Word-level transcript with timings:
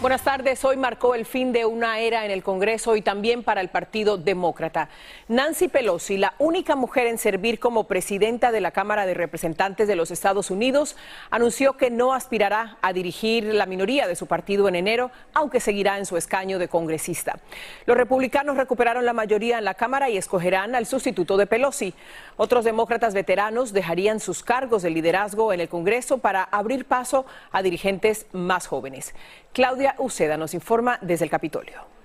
Buenas 0.00 0.22
tardes. 0.22 0.64
Hoy 0.64 0.78
marcó 0.78 1.14
el 1.14 1.26
fin 1.26 1.52
de 1.52 1.66
una 1.66 1.98
era 1.98 2.24
en 2.24 2.30
el 2.30 2.42
Congreso 2.42 2.96
y 2.96 3.02
también 3.02 3.42
para 3.42 3.60
el 3.60 3.68
Partido 3.68 4.16
Demócrata. 4.16 4.88
Nancy 5.28 5.68
Pelosi, 5.68 6.16
la 6.16 6.32
única 6.38 6.74
mujer 6.74 7.06
en 7.06 7.18
servir 7.18 7.60
como 7.60 7.84
presidenta 7.84 8.50
de 8.50 8.62
la 8.62 8.70
Cámara 8.70 9.04
de 9.04 9.12
Representantes 9.12 9.86
de 9.86 9.96
los 9.96 10.10
Estados 10.10 10.50
Unidos, 10.50 10.96
anunció 11.28 11.76
que 11.76 11.90
no 11.90 12.14
aspirará 12.14 12.78
a 12.80 12.94
dirigir 12.94 13.44
la 13.44 13.66
minoría 13.66 14.08
de 14.08 14.16
su 14.16 14.26
partido 14.26 14.68
en 14.68 14.76
enero, 14.76 15.10
aunque 15.34 15.60
seguirá 15.60 15.98
en 15.98 16.06
su 16.06 16.16
escaño 16.16 16.58
de 16.58 16.68
congresista. 16.68 17.38
Los 17.84 17.98
republicanos 17.98 18.56
recuperaron 18.56 19.04
la 19.04 19.12
mayoría 19.12 19.58
en 19.58 19.66
la 19.66 19.74
Cámara 19.74 20.08
y 20.08 20.16
escogerán 20.16 20.74
al 20.74 20.86
sustituto 20.86 21.36
de 21.36 21.46
Pelosi. 21.46 21.92
Otros 22.38 22.64
demócratas 22.64 23.12
veteranos 23.12 23.74
dejarían 23.74 24.18
sus 24.18 24.42
cargos 24.42 24.80
de 24.80 24.88
liderazgo 24.88 25.52
en 25.52 25.60
el 25.60 25.68
Congreso 25.68 26.16
para 26.16 26.42
abrir 26.42 26.86
paso 26.86 27.26
a 27.52 27.60
dirigentes 27.60 28.24
más 28.32 28.66
jóvenes. 28.66 29.14
Claudia 29.52 29.89
Uceda 29.98 30.36
nos 30.36 30.54
informa 30.54 30.98
desde 31.02 31.24
el 31.24 31.30
Capitolio. 31.30 32.00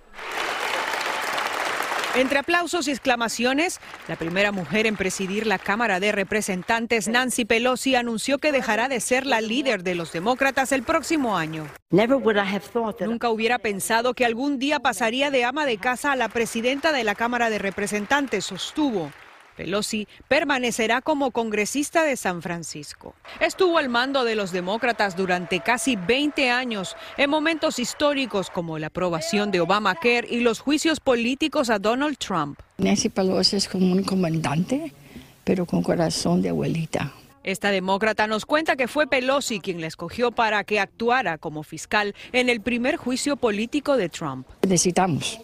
Entre 2.16 2.40
aplausos 2.40 2.88
y 2.88 2.92
exclamaciones, 2.92 3.82
la 4.08 4.16
primera 4.16 4.54
mujer 4.54 4.88
en 4.88 4.96
presidir 4.96 5.46
la 5.46 5.60
Cámara 5.60 6.00
de 6.00 6.14
Representantes, 6.14 7.10
Nancy 7.10 7.44
Pelosi, 7.44 7.96
anunció 7.96 8.38
que 8.38 8.54
dejará 8.54 8.88
de 8.88 9.02
ser 9.02 9.26
la 9.26 9.42
líder 9.42 9.84
de 9.84 9.96
los 9.96 10.14
demócratas 10.14 10.72
el 10.72 10.84
próximo 10.84 11.36
año. 11.38 11.68
Nunca 11.92 13.30
hubiera 13.30 13.60
pensado 13.60 14.14
que 14.14 14.26
algún 14.26 14.60
día 14.60 14.80
pasaría 14.80 15.30
de 15.30 15.44
ama 15.44 15.66
de 15.66 15.78
casa 15.78 16.14
a 16.14 16.16
la 16.16 16.30
presidenta 16.30 16.94
de 16.94 17.04
la 17.04 17.16
Cámara 17.16 17.50
de 17.50 17.60
Representantes, 17.60 18.46
sostuvo. 18.46 19.12
Pelosi 19.56 20.08
permanecerá 20.28 21.02
como 21.02 21.32
congresista 21.32 22.04
de 22.04 22.18
San 22.18 22.42
Francisco. 22.42 23.16
Estuvo 23.40 23.78
al 23.78 23.90
mando 23.90 24.24
de 24.24 24.36
los 24.36 24.52
demócratas 24.52 25.16
durante 25.16 25.62
casi 25.62 25.96
20 25.96 26.50
años, 26.50 26.96
en 27.18 27.30
momentos 27.30 27.80
históricos 27.80 28.50
como 28.50 28.78
la 28.78 28.88
aprobación 28.88 29.52
de 29.52 29.62
Obamacare 29.62 30.28
y 30.30 30.42
los 30.42 30.60
juicios 30.60 31.00
políticos 31.00 31.70
a 31.70 31.80
Donald 31.80 32.18
Trump. 32.18 32.60
Nancy 32.78 33.10
Pelosi 33.10 33.56
es 33.56 33.70
como 33.70 33.92
un 33.92 34.04
comandante, 34.04 34.92
pero 35.44 35.66
con 35.66 35.82
corazón 35.82 36.42
de 36.42 36.50
abuelita. 36.50 37.14
Esta 37.44 37.70
demócrata 37.70 38.26
nos 38.26 38.44
cuenta 38.48 38.76
que 38.76 38.88
fue 38.88 39.06
Pelosi 39.06 39.60
quien 39.60 39.80
la 39.80 39.86
escogió 39.86 40.32
para 40.32 40.64
que 40.64 40.80
actuara 40.80 41.38
como 41.38 41.62
fiscal 41.62 42.16
en 42.32 42.50
el 42.50 42.60
primer 42.60 42.96
juicio 42.96 43.38
político 43.38 43.98
de 43.98 44.10
Trump. 44.10 44.48
Necesitamos 44.64 45.40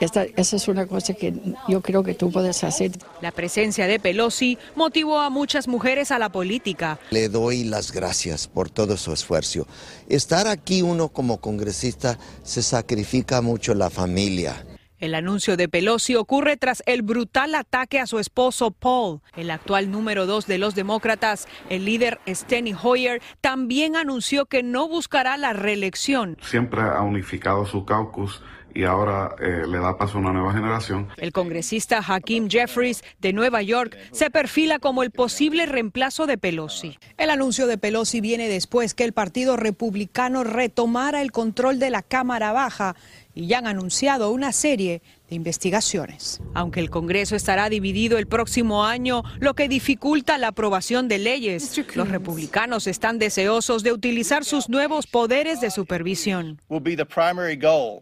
esta, 0.00 0.24
esa 0.24 0.56
es 0.56 0.68
una 0.68 0.86
cosa 0.86 1.14
que 1.14 1.34
yo 1.68 1.80
creo 1.80 2.02
que 2.02 2.14
tú 2.14 2.30
puedes 2.30 2.64
hacer. 2.64 2.92
La 3.20 3.32
presencia 3.32 3.86
de 3.86 3.98
Pelosi 3.98 4.58
motivó 4.74 5.20
a 5.20 5.30
muchas 5.30 5.68
mujeres 5.68 6.10
a 6.10 6.18
la 6.18 6.30
política. 6.30 6.98
Le 7.10 7.28
doy 7.28 7.64
las 7.64 7.92
gracias 7.92 8.48
por 8.48 8.70
todo 8.70 8.96
su 8.96 9.12
esfuerzo. 9.12 9.66
Estar 10.08 10.46
aquí 10.46 10.82
uno 10.82 11.08
como 11.08 11.40
congresista 11.40 12.18
se 12.42 12.62
sacrifica 12.62 13.40
mucho 13.40 13.74
la 13.74 13.90
familia. 13.90 14.64
El 14.98 15.14
anuncio 15.14 15.58
de 15.58 15.68
Pelosi 15.68 16.14
ocurre 16.14 16.56
tras 16.56 16.82
el 16.86 17.02
brutal 17.02 17.54
ataque 17.54 18.00
a 18.00 18.06
su 18.06 18.18
esposo 18.18 18.70
Paul. 18.70 19.20
El 19.36 19.50
actual 19.50 19.90
número 19.90 20.24
dos 20.24 20.46
de 20.46 20.56
los 20.56 20.74
demócratas, 20.74 21.46
el 21.68 21.84
líder 21.84 22.18
Steny 22.26 22.74
Hoyer, 22.82 23.20
también 23.42 23.94
anunció 23.94 24.46
que 24.46 24.62
no 24.62 24.88
buscará 24.88 25.36
la 25.36 25.52
reelección. 25.52 26.38
Siempre 26.40 26.80
ha 26.80 27.02
unificado 27.02 27.66
su 27.66 27.84
caucus 27.84 28.42
y 28.76 28.84
ahora 28.84 29.34
eh, 29.40 29.62
le 29.66 29.78
da 29.78 29.96
paso 29.96 30.18
a 30.18 30.20
una 30.20 30.32
nueva 30.32 30.52
generación. 30.52 31.08
El 31.16 31.32
congresista 31.32 32.02
Hakeem 32.06 32.50
Jeffries 32.50 33.02
de 33.20 33.32
Nueva 33.32 33.62
York 33.62 33.96
se 34.12 34.30
perfila 34.30 34.78
como 34.78 35.02
el 35.02 35.10
posible 35.10 35.64
reemplazo 35.64 36.26
de 36.26 36.36
Pelosi. 36.36 36.98
El 37.16 37.30
anuncio 37.30 37.66
de 37.66 37.78
Pelosi 37.78 38.20
viene 38.20 38.48
después 38.48 38.92
que 38.92 39.04
el 39.04 39.14
Partido 39.14 39.56
Republicano 39.56 40.44
retomara 40.44 41.22
el 41.22 41.32
control 41.32 41.78
de 41.78 41.88
la 41.88 42.02
Cámara 42.02 42.52
Baja 42.52 42.96
y 43.34 43.46
ya 43.46 43.58
han 43.58 43.66
anunciado 43.66 44.30
una 44.30 44.52
serie 44.52 45.02
de 45.28 45.36
investigaciones. 45.36 46.40
Aunque 46.54 46.80
el 46.80 46.90
Congreso 46.90 47.36
estará 47.36 47.68
dividido 47.68 48.18
el 48.18 48.26
próximo 48.26 48.84
año, 48.84 49.22
lo 49.38 49.54
que 49.54 49.68
dificulta 49.68 50.38
la 50.38 50.48
aprobación 50.48 51.08
de 51.08 51.18
leyes, 51.18 51.80
los 51.94 52.08
republicanos 52.08 52.86
están 52.86 53.18
deseosos 53.18 53.82
de 53.82 53.92
utilizar 53.92 54.44
sus 54.44 54.68
nuevos 54.68 55.06
poderes 55.06 55.60
de 55.60 55.70
supervisión. 55.70 56.60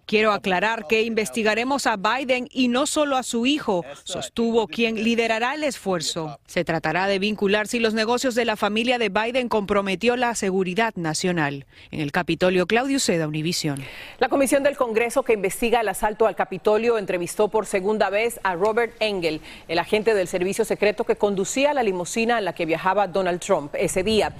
Quiero 0.06 0.32
aclarar 0.32 0.86
que 0.86 1.02
investigaremos 1.02 1.86
a 1.86 1.96
Biden 1.96 2.48
y 2.50 2.68
no 2.68 2.86
solo 2.86 3.16
a 3.16 3.22
su 3.22 3.46
hijo, 3.46 3.84
sostuvo 4.04 4.66
quien 4.68 5.02
liderará 5.02 5.54
el 5.54 5.64
esfuerzo. 5.64 6.38
Se 6.46 6.64
tratará 6.64 7.06
de 7.06 7.18
vincular 7.18 7.66
si 7.66 7.78
los 7.78 7.94
negocios 7.94 8.34
de 8.34 8.44
la 8.44 8.56
familia 8.56 8.98
de 8.98 9.08
Biden 9.08 9.48
comprometió 9.48 10.16
la 10.16 10.34
seguridad 10.34 10.94
nacional. 10.96 11.66
En 11.90 12.00
el 12.00 12.12
Capitolio, 12.12 12.66
Claudio 12.66 12.98
Seda, 12.98 13.26
Univisión. 13.26 13.82
La 14.18 14.28
Comisión 14.28 14.62
del 14.62 14.76
Congreso 14.76 15.22
que 15.22 15.32
investiga 15.32 15.80
el 15.80 15.88
asalto 15.88 16.26
al 16.26 16.36
Capitolio 16.36 16.98
entre 16.98 17.13
entrevistó 17.14 17.46
por 17.46 17.64
segunda 17.66 18.10
vez 18.10 18.40
a 18.42 18.56
Robert 18.56 18.92
Engel, 18.98 19.40
el 19.68 19.78
agente 19.78 20.14
del 20.14 20.26
servicio 20.26 20.64
secreto 20.64 21.04
que 21.04 21.14
conducía 21.14 21.72
la 21.72 21.84
limusina 21.84 22.38
en 22.38 22.44
la 22.44 22.54
que 22.54 22.66
viajaba 22.66 23.06
Donald 23.06 23.38
Trump 23.38 23.72
ese 23.78 24.02
día. 24.02 24.32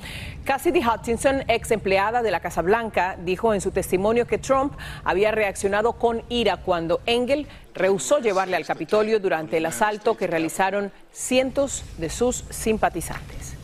Cassidy 0.42 0.80
Hutchinson, 0.84 1.44
ex 1.46 1.70
empleada 1.70 2.20
de 2.20 2.32
la 2.32 2.40
Casa 2.40 2.62
Blanca, 2.62 3.16
dijo 3.24 3.54
en 3.54 3.60
su 3.60 3.70
testimonio 3.70 4.26
que 4.26 4.38
Trump 4.38 4.72
había 5.04 5.30
reaccionado 5.30 5.92
con 5.92 6.24
ira 6.28 6.56
cuando 6.56 7.00
Engel 7.06 7.46
rehusó 7.74 8.18
llevarle 8.18 8.56
al 8.56 8.66
Capitolio 8.66 9.20
durante 9.20 9.58
el 9.58 9.66
asalto 9.66 10.16
que 10.16 10.26
realizaron 10.26 10.90
cientos 11.12 11.84
de 11.98 12.10
sus 12.10 12.42
simpatizantes. 12.50 13.54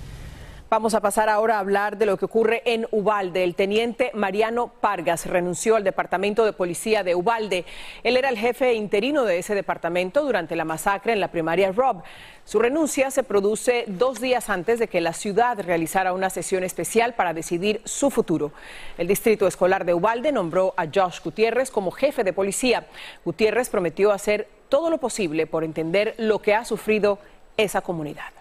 Vamos 0.71 0.95
a 0.95 1.01
pasar 1.01 1.29
ahora 1.29 1.57
a 1.57 1.59
hablar 1.59 1.99
de 1.99 2.07
lo 2.07 2.17
que 2.17 2.27
ocurre 2.27 2.63
en 2.65 2.87
Ubalde. 2.93 3.43
El 3.43 3.57
teniente 3.57 4.13
Mariano 4.15 4.69
Pargas 4.69 5.27
renunció 5.27 5.75
al 5.75 5.83
departamento 5.83 6.45
de 6.45 6.53
policía 6.53 7.03
de 7.03 7.17
Ubalde. 7.17 7.65
Él 8.05 8.17
era 8.17 8.29
el 8.29 8.39
jefe 8.39 8.75
interino 8.75 9.25
de 9.25 9.39
ese 9.39 9.57
departamento 9.57 10.23
durante 10.23 10.55
la 10.55 10.65
masacre 10.65 11.13
en 11.13 11.19
la 11.19 11.33
primaria 11.33 11.73
Rob. 11.73 12.05
Su 12.45 12.61
renuncia 12.61 13.11
se 13.11 13.25
produce 13.25 13.83
dos 13.89 14.21
días 14.21 14.49
antes 14.49 14.79
de 14.79 14.87
que 14.87 15.01
la 15.01 15.13
ciudad 15.13 15.59
realizara 15.59 16.13
una 16.13 16.31
sesión 16.31 16.63
especial 16.63 17.15
para 17.15 17.35
decidir 17.35 17.81
su 17.85 18.09
futuro. 18.09 18.53
El 18.97 19.09
distrito 19.09 19.49
escolar 19.49 19.85
de 19.85 19.95
Ubalde 19.95 20.31
nombró 20.31 20.73
a 20.77 20.87
Josh 20.87 21.21
Gutiérrez 21.21 21.73
como 21.73 21.91
jefe 21.91 22.23
de 22.23 22.33
policía. 22.33 22.87
Gutiérrez 23.25 23.71
prometió 23.71 24.13
hacer 24.13 24.47
todo 24.69 24.89
lo 24.89 24.99
posible 24.99 25.49
por 25.49 25.65
entender 25.65 26.15
lo 26.17 26.39
que 26.39 26.55
ha 26.55 26.65
sufrido 26.65 27.19
esa 27.57 27.81
comunidad. 27.81 28.40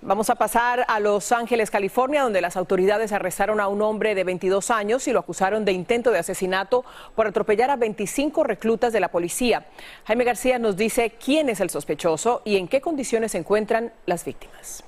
Vamos 0.00 0.30
a 0.30 0.36
pasar 0.36 0.84
a 0.86 1.00
Los 1.00 1.32
Ángeles, 1.32 1.72
California, 1.72 2.22
donde 2.22 2.40
las 2.40 2.56
autoridades 2.56 3.10
arrestaron 3.10 3.58
a 3.58 3.66
un 3.66 3.82
hombre 3.82 4.14
de 4.14 4.22
22 4.22 4.70
años 4.70 5.08
y 5.08 5.12
lo 5.12 5.18
acusaron 5.18 5.64
de 5.64 5.72
intento 5.72 6.12
de 6.12 6.20
asesinato 6.20 6.84
por 7.16 7.26
atropellar 7.26 7.70
a 7.70 7.76
25 7.76 8.44
reclutas 8.44 8.92
de 8.92 9.00
la 9.00 9.10
policía. 9.10 9.66
Jaime 10.04 10.22
García 10.22 10.60
nos 10.60 10.76
dice 10.76 11.14
quién 11.22 11.48
es 11.48 11.58
el 11.58 11.68
sospechoso 11.68 12.42
y 12.44 12.58
en 12.58 12.68
qué 12.68 12.80
condiciones 12.80 13.32
se 13.32 13.38
encuentran 13.38 13.92
las 14.06 14.24
víctimas. 14.24 14.84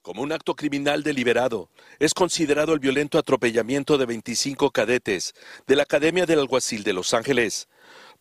Como 0.00 0.22
un 0.22 0.32
acto 0.32 0.56
criminal 0.56 1.02
deliberado, 1.02 1.68
es 1.98 2.14
considerado 2.14 2.72
el 2.72 2.80
violento 2.80 3.18
atropellamiento 3.18 3.98
de 3.98 4.06
25 4.06 4.70
cadetes 4.70 5.34
de 5.66 5.76
la 5.76 5.82
Academia 5.82 6.24
del 6.24 6.38
Alguacil 6.38 6.84
de 6.84 6.94
Los 6.94 7.12
Ángeles 7.12 7.68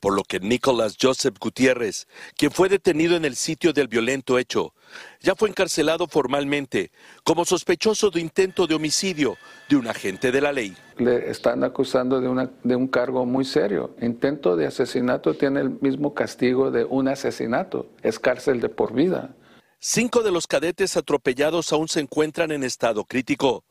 por 0.01 0.13
lo 0.13 0.23
que 0.23 0.41
Nicholas 0.41 0.97
Joseph 0.99 1.37
Gutiérrez, 1.39 2.07
quien 2.35 2.51
fue 2.51 2.67
detenido 2.67 3.15
en 3.15 3.23
el 3.23 3.35
sitio 3.37 3.71
del 3.71 3.87
violento 3.87 4.37
hecho, 4.37 4.73
ya 5.21 5.35
fue 5.35 5.47
encarcelado 5.47 6.07
formalmente 6.07 6.91
como 7.23 7.45
sospechoso 7.45 8.09
de 8.09 8.19
intento 8.19 8.67
de 8.67 8.75
homicidio 8.75 9.37
de 9.69 9.77
un 9.77 9.87
agente 9.87 10.31
de 10.31 10.41
la 10.41 10.51
ley. 10.51 10.75
Le 10.97 11.29
están 11.29 11.63
acusando 11.63 12.19
de, 12.19 12.49
de 12.63 12.75
un 12.75 12.87
cargo 12.87 13.25
muy 13.25 13.45
serio. 13.45 13.95
Intento 14.01 14.57
de 14.57 14.65
asesinato 14.65 15.35
tiene 15.35 15.61
el 15.61 15.69
mismo 15.79 16.13
castigo 16.13 16.71
de 16.71 16.83
un 16.83 17.07
asesinato, 17.07 17.87
es 18.01 18.19
cárcel 18.19 18.59
de 18.59 18.69
por 18.69 18.93
vida. 18.93 19.35
Cinco 19.79 20.23
de 20.23 20.31
los 20.31 20.47
cadetes 20.47 20.97
atropellados 20.97 21.71
aún 21.71 21.87
se 21.87 22.01
encuentran 22.01 22.51
en 22.51 22.63
estado 22.63 23.05
crítico, 23.05 23.63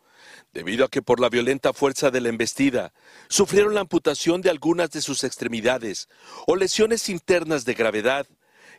debido 0.53 0.85
a 0.85 0.89
que 0.89 1.03
por 1.03 1.21
la 1.21 1.29
violenta 1.29 1.73
fuerza 1.73 2.11
de 2.11 2.21
la 2.21 2.29
embestida 2.29 2.93
sufrieron 3.29 3.75
la 3.75 3.83
amputación 3.83 4.43
de 4.43 4.51
algunas 4.51 4.91
de 4.91 5.01
sus 5.01 5.25
extremidades 5.25 6.09
o 6.47 6.57
lesiones 6.57 7.09
internas 7.09 7.65
de 7.65 7.75
gravedad, 7.75 8.27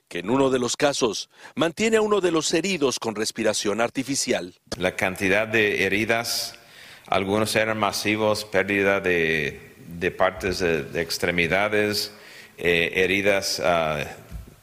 que 0.07 0.19
en 0.19 0.29
uno 0.29 0.49
de 0.49 0.59
los 0.59 0.75
casos 0.75 1.29
mantiene 1.55 1.97
a 1.97 2.01
uno 2.01 2.19
de 2.19 2.31
los 2.31 2.53
heridos 2.53 2.99
con 2.99 3.15
respiración 3.15 3.79
artificial. 3.79 4.55
La 4.77 4.95
cantidad 4.95 5.47
de 5.47 5.85
heridas, 5.85 6.55
algunos 7.07 7.55
eran 7.55 7.77
masivos, 7.77 8.43
pérdida 8.43 8.99
de, 8.99 9.59
partes 10.17 10.59
de, 10.59 11.01
extremidades, 11.01 12.11
eh, 12.57 12.91
heridas 12.95 13.59
uh, 13.59 14.05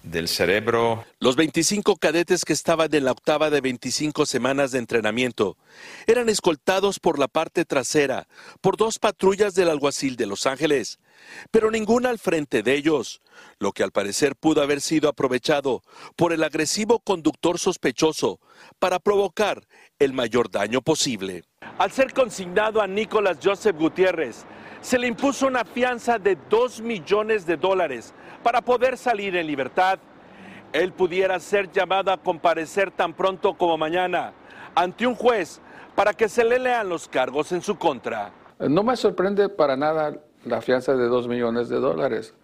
del 0.03 0.29
cerebro. 0.29 1.05
Los 1.19 1.37
25 1.37 1.97
cadetes 1.97 2.45
que 2.45 2.53
estaban 2.53 2.95
en 2.95 3.05
la 3.05 3.12
octava 3.12 3.50
de 3.50 3.61
25 3.61 4.27
semanas 4.27 4.71
de 4.71 4.79
entrenamiento 4.79 5.56
eran 6.06 6.29
escoltados 6.29 6.99
por 7.00 7.19
la 7.19 7.29
parte 7.29 7.65
trasera 7.65 8.29
por 8.61 8.77
dos 8.77 8.99
patrullas 8.99 9.55
del 9.55 9.69
alguacil 9.69 10.17
de 10.17 10.27
Los 10.27 10.47
Ángeles, 10.47 10.99
pero 11.50 11.71
ninguna 11.71 12.11
al 12.11 12.19
frente 12.19 12.62
de 12.62 12.75
ellos, 12.75 13.21
lo 13.59 13.73
que 13.73 13.83
al 13.83 13.93
parecer 13.93 14.37
pudo 14.37 14.62
haber 14.62 14.81
sido 14.81 15.09
aprovechado 15.09 15.83
por 16.17 16.33
el 16.33 16.45
agresivo 16.45 17.00
conductor 17.00 17.59
sospechoso 17.59 18.41
para 18.79 18.99
provocar 18.99 19.67
el 19.99 20.12
mayor 20.12 20.50
daño 20.50 20.81
posible. 20.81 21.45
Al 21.79 21.93
ser 21.93 22.12
consignado 22.12 22.81
a 22.81 22.87
Nicolás 22.87 23.39
Joseph 23.43 23.77
Gutiérrez, 23.77 24.47
se 24.81 24.99
le 24.99 25.07
impuso 25.07 25.47
una 25.47 25.65
fianza 25.65 26.19
de 26.19 26.37
2 26.49 26.81
millones 26.81 27.47
de 27.47 27.57
dólares 27.57 28.15
para 28.43 28.61
poder 28.61 28.97
salir 28.97 29.37
en 29.37 29.47
libertad. 29.47 29.99
Él 30.73 30.93
pudiera 30.93 31.41
ser 31.41 31.71
llamado 31.71 32.13
a 32.13 32.19
comparecer 32.19 32.91
tan 32.91 33.15
pronto 33.15 33.55
como 33.55 33.77
mañana 33.77 34.33
ante 34.75 35.07
un 35.07 35.15
juez 35.15 35.61
para 35.95 36.13
que 36.13 36.29
se 36.29 36.45
le 36.45 36.59
lean 36.59 36.89
los 36.89 37.09
cargos 37.09 37.51
en 37.53 37.63
su 37.63 37.77
contra. 37.77 38.31
No 38.61 38.83
me 38.83 38.97
sorprende 38.97 39.49
para 39.49 39.77
nada 39.77 40.17
la 40.45 40.61
fianza 40.61 40.95
de 40.95 41.07
2 41.07 41.29
millones 41.29 41.69
de 41.69 41.77
dólares, 41.77 42.35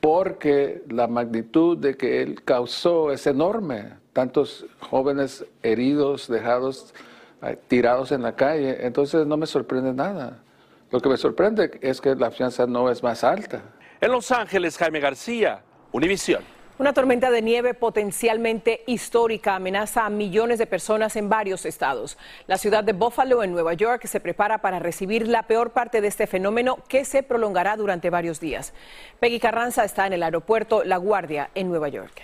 porque 0.00 0.82
la 0.88 1.06
magnitud 1.06 1.76
de 1.76 1.96
que 1.96 2.22
él 2.22 2.42
causó 2.42 3.12
es 3.12 3.26
enorme. 3.26 3.94
Tantos 4.12 4.66
jóvenes 4.80 5.44
heridos, 5.62 6.26
dejados 6.28 6.94
eh, 7.42 7.58
tirados 7.68 8.12
en 8.12 8.22
la 8.22 8.34
calle, 8.34 8.86
entonces 8.86 9.26
no 9.26 9.36
me 9.36 9.46
sorprende 9.46 9.92
nada. 9.92 10.42
Lo 10.90 11.00
que 11.00 11.08
me 11.08 11.16
sorprende 11.16 11.78
es 11.82 12.00
que 12.00 12.16
la 12.16 12.32
fianza 12.32 12.66
no 12.66 12.90
es 12.90 13.02
más 13.02 13.22
alta. 13.22 13.62
En 14.00 14.10
Los 14.10 14.32
Ángeles, 14.32 14.76
Jaime 14.76 14.98
García, 14.98 15.62
Univisión. 15.92 16.42
Una 16.78 16.92
tormenta 16.92 17.30
de 17.30 17.42
nieve 17.42 17.74
potencialmente 17.74 18.82
histórica 18.86 19.54
amenaza 19.54 20.06
a 20.06 20.10
millones 20.10 20.58
de 20.58 20.66
personas 20.66 21.14
en 21.14 21.28
varios 21.28 21.66
estados. 21.66 22.16
La 22.46 22.56
ciudad 22.56 22.82
de 22.82 22.94
Buffalo, 22.94 23.44
en 23.44 23.52
Nueva 23.52 23.74
York, 23.74 24.06
se 24.06 24.18
prepara 24.18 24.62
para 24.62 24.78
recibir 24.78 25.28
la 25.28 25.44
peor 25.44 25.70
parte 25.70 26.00
de 26.00 26.08
este 26.08 26.26
fenómeno 26.26 26.78
que 26.88 27.04
se 27.04 27.22
prolongará 27.22 27.76
durante 27.76 28.10
varios 28.10 28.40
días. 28.40 28.72
Peggy 29.20 29.38
Carranza 29.38 29.84
está 29.84 30.06
en 30.06 30.14
el 30.14 30.22
aeropuerto 30.22 30.82
La 30.82 30.96
Guardia, 30.96 31.50
en 31.54 31.68
Nueva 31.68 31.88
York. 31.88 32.22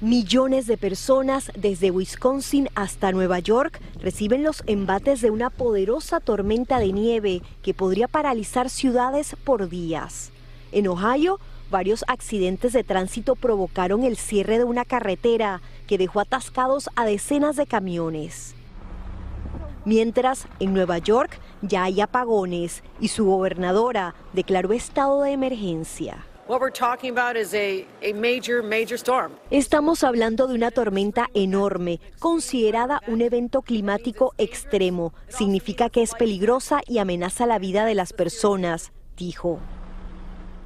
Millones 0.00 0.66
de 0.66 0.78
personas 0.78 1.52
desde 1.54 1.90
Wisconsin 1.90 2.70
hasta 2.74 3.12
Nueva 3.12 3.38
York 3.38 3.82
reciben 4.00 4.42
los 4.42 4.62
embates 4.66 5.20
de 5.20 5.30
una 5.30 5.50
poderosa 5.50 6.20
tormenta 6.20 6.78
de 6.78 6.90
nieve 6.90 7.42
que 7.62 7.74
podría 7.74 8.08
paralizar 8.08 8.70
ciudades 8.70 9.36
por 9.44 9.68
días. 9.68 10.30
En 10.72 10.88
Ohio, 10.88 11.38
varios 11.70 12.02
accidentes 12.08 12.72
de 12.72 12.82
tránsito 12.82 13.36
provocaron 13.36 14.02
el 14.04 14.16
cierre 14.16 14.56
de 14.56 14.64
una 14.64 14.86
carretera 14.86 15.60
que 15.86 15.98
dejó 15.98 16.20
atascados 16.20 16.88
a 16.96 17.04
decenas 17.04 17.56
de 17.56 17.66
camiones. 17.66 18.54
Mientras, 19.84 20.46
en 20.60 20.72
Nueva 20.72 20.96
York 20.96 21.38
ya 21.60 21.84
hay 21.84 22.00
apagones 22.00 22.82
y 23.00 23.08
su 23.08 23.26
gobernadora 23.26 24.14
declaró 24.32 24.72
estado 24.72 25.20
de 25.24 25.32
emergencia. 25.32 26.24
Estamos 29.52 30.02
hablando 30.02 30.48
de 30.48 30.54
una 30.56 30.72
tormenta 30.72 31.28
enorme, 31.32 32.00
considerada 32.18 33.00
un 33.06 33.20
evento 33.20 33.62
climático 33.62 34.34
extremo. 34.36 35.14
Significa 35.28 35.90
que 35.90 36.02
es 36.02 36.12
peligrosa 36.12 36.80
y 36.88 36.98
amenaza 36.98 37.46
la 37.46 37.60
vida 37.60 37.84
de 37.84 37.94
las 37.94 38.12
personas, 38.12 38.90
dijo. 39.16 39.60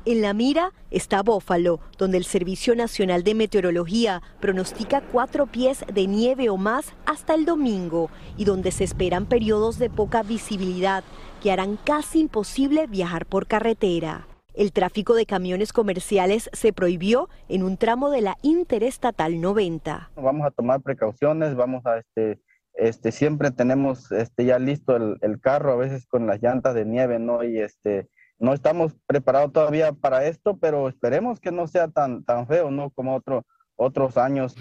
En 0.07 0.23
la 0.23 0.33
mira 0.33 0.73
está 0.91 1.23
Bófalo, 1.23 1.81
donde 1.99 2.17
el 2.17 2.25
Servicio 2.25 2.75
Nacional 2.75 3.23
de 3.23 3.35
Meteorología 3.35 4.23
pronostica 4.41 5.03
cuatro 5.03 5.45
pies 5.45 5.85
de 5.93 6.07
nieve 6.07 6.49
o 6.49 6.57
más 6.57 6.95
hasta 7.05 7.35
el 7.35 7.45
domingo 7.45 8.09
y 8.39 8.47
donde 8.47 8.71
se 8.71 8.85
esperan 8.85 9.27
periodos 9.27 9.79
de 9.79 9.91
poca 9.91 10.23
visibilidad 10.23 11.05
que 11.43 11.53
harán 11.53 11.77
casi 11.77 12.21
imposible 12.21 12.87
viajar 12.87 13.27
por 13.27 13.47
carretera. 13.47 14.27
El 14.55 14.73
tráfico 14.73 15.15
de 15.15 15.27
camiones 15.27 15.73
comerciales 15.73 16.49
se 16.53 16.73
prohibió 16.73 17.29
en 17.49 17.65
un 17.65 17.77
tramo 17.77 18.11
de 18.11 18.21
la 18.21 18.39
Interestatal 18.43 19.41
90. 19.41 20.13
Vamos 20.15 20.47
a 20.47 20.53
tomar 20.53 20.81
precauciones, 20.81 21.57
vamos 21.57 21.85
a 21.87 21.99
este, 21.99 22.41
este 22.75 23.11
siempre 23.11 23.51
tenemos 23.51 24.13
este 24.13 24.45
ya 24.45 24.61
listo 24.61 24.95
el, 24.95 25.17
el 25.23 25.41
carro, 25.41 25.73
a 25.73 25.77
veces 25.77 26.07
con 26.07 26.29
las 26.29 26.41
llantas 26.41 26.75
de 26.77 26.85
nieve, 26.85 27.19
¿no? 27.19 27.43
Y 27.43 27.59
este 27.59 28.09
no 28.39 28.53
estamos 28.53 28.95
preparados 29.07 29.53
todavía 29.53 29.93
para 29.93 30.25
esto, 30.25 30.57
pero 30.57 30.89
esperemos 30.89 31.41
que 31.41 31.51
no 31.51 31.67
sea 31.67 31.89
tan, 31.89 32.25
tan 32.25 32.47
feo, 32.47 32.71
¿no? 32.71 32.91
Como 32.91 33.17
otro, 33.17 33.45
otros 33.75 34.17
años. 34.17 34.55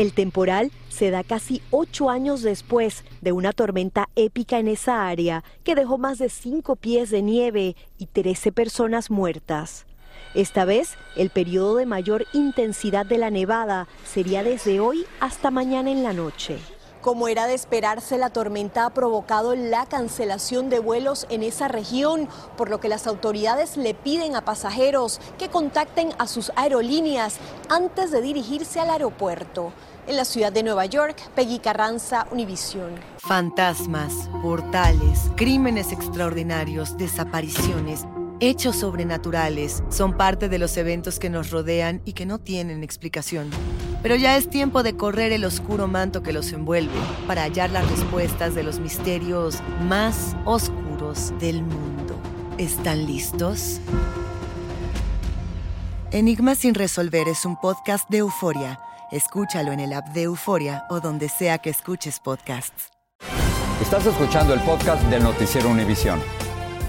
El 0.00 0.14
temporal 0.14 0.72
se 0.88 1.10
da 1.10 1.22
casi 1.22 1.60
ocho 1.70 2.08
años 2.08 2.40
después 2.40 3.04
de 3.20 3.32
una 3.32 3.52
tormenta 3.52 4.08
épica 4.16 4.58
en 4.58 4.66
esa 4.66 5.06
área 5.06 5.44
que 5.62 5.74
dejó 5.74 5.98
más 5.98 6.16
de 6.16 6.30
cinco 6.30 6.74
pies 6.74 7.10
de 7.10 7.20
nieve 7.20 7.76
y 7.98 8.06
13 8.06 8.50
personas 8.50 9.10
muertas. 9.10 9.84
Esta 10.34 10.64
vez, 10.64 10.94
el 11.16 11.28
periodo 11.28 11.76
de 11.76 11.84
mayor 11.84 12.24
intensidad 12.32 13.04
de 13.04 13.18
la 13.18 13.28
nevada 13.28 13.88
sería 14.06 14.42
desde 14.42 14.80
hoy 14.80 15.04
hasta 15.20 15.50
mañana 15.50 15.90
en 15.90 16.02
la 16.02 16.14
noche. 16.14 16.56
Como 17.00 17.28
era 17.28 17.46
de 17.46 17.54
esperarse, 17.54 18.18
la 18.18 18.28
tormenta 18.28 18.84
ha 18.84 18.90
provocado 18.90 19.54
la 19.54 19.86
cancelación 19.86 20.68
de 20.68 20.80
vuelos 20.80 21.26
en 21.30 21.42
esa 21.42 21.66
región, 21.66 22.28
por 22.58 22.68
lo 22.68 22.78
que 22.78 22.90
las 22.90 23.06
autoridades 23.06 23.78
le 23.78 23.94
piden 23.94 24.36
a 24.36 24.44
pasajeros 24.44 25.18
que 25.38 25.48
contacten 25.48 26.10
a 26.18 26.26
sus 26.26 26.52
aerolíneas 26.56 27.38
antes 27.70 28.10
de 28.10 28.20
dirigirse 28.20 28.80
al 28.80 28.90
aeropuerto. 28.90 29.72
En 30.06 30.16
la 30.16 30.24
ciudad 30.24 30.52
de 30.52 30.62
Nueva 30.62 30.86
York, 30.86 31.16
Peggy 31.34 31.58
Carranza, 31.58 32.26
Univisión. 32.30 32.90
Fantasmas, 33.18 34.12
portales, 34.42 35.30
crímenes 35.36 35.92
extraordinarios, 35.92 36.96
desapariciones 36.96 38.06
hechos 38.40 38.76
sobrenaturales 38.76 39.84
son 39.90 40.16
parte 40.16 40.48
de 40.48 40.58
los 40.58 40.76
eventos 40.76 41.18
que 41.18 41.30
nos 41.30 41.50
rodean 41.50 42.00
y 42.04 42.14
que 42.14 42.26
no 42.26 42.38
tienen 42.38 42.82
explicación. 42.82 43.50
Pero 44.02 44.16
ya 44.16 44.36
es 44.36 44.48
tiempo 44.48 44.82
de 44.82 44.96
correr 44.96 45.32
el 45.32 45.44
oscuro 45.44 45.86
manto 45.86 46.22
que 46.22 46.32
los 46.32 46.52
envuelve 46.52 46.98
para 47.26 47.42
hallar 47.42 47.70
las 47.70 47.88
respuestas 47.88 48.54
de 48.54 48.62
los 48.62 48.80
misterios 48.80 49.58
más 49.86 50.34
oscuros 50.46 51.34
del 51.38 51.62
mundo. 51.62 52.16
¿Están 52.56 53.06
listos? 53.06 53.80
Enigma 56.12 56.56
sin 56.56 56.74
resolver 56.74 57.28
es 57.28 57.44
un 57.44 57.54
podcast 57.54 58.10
de 58.10 58.18
euforia. 58.18 58.80
Escúchalo 59.12 59.70
en 59.70 59.78
el 59.78 59.92
app 59.92 60.08
de 60.08 60.22
Euforia 60.22 60.84
o 60.90 60.98
donde 60.98 61.28
sea 61.28 61.58
que 61.58 61.70
escuches 61.70 62.18
podcasts. 62.18 62.90
Estás 63.80 64.06
escuchando 64.06 64.52
el 64.52 64.60
podcast 64.60 65.04
del 65.04 65.22
Noticiero 65.22 65.68
Univisión. 65.68 66.20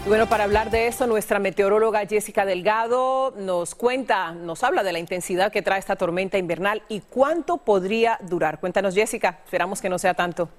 Bueno, 0.07 0.27
para 0.27 0.45
hablar 0.45 0.71
de 0.71 0.87
eso, 0.87 1.05
nuestra 1.05 1.37
meteoróloga 1.37 2.07
Jessica 2.07 2.43
Delgado 2.43 3.35
nos 3.37 3.75
cuenta, 3.75 4.31
nos 4.31 4.63
habla 4.63 4.81
de 4.81 4.93
la 4.93 4.97
intensidad 4.97 5.51
que 5.51 5.61
trae 5.61 5.77
esta 5.77 5.95
tormenta 5.95 6.39
invernal 6.39 6.81
y 6.89 7.01
cuánto 7.01 7.57
podría 7.57 8.17
durar. 8.23 8.59
Cuéntanos, 8.59 8.95
Jessica, 8.95 9.41
esperamos 9.45 9.79
que 9.79 9.89
no 9.89 9.99
sea 9.99 10.15
tanto. 10.15 10.49